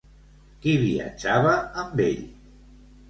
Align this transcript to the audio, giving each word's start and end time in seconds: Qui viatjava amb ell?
Qui 0.63 0.73
viatjava 0.85 1.53
amb 1.83 2.03
ell? 2.11 2.25